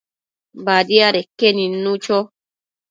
Badiadeque 0.65 1.47
nidnu 1.55 1.93
cho 2.03 2.17